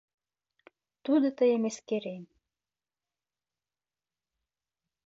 [1.03, 2.23] Тудо тыйым эскерен.